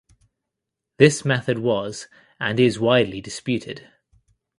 [0.97, 2.07] This method was
[2.39, 3.87] and is widely disputed.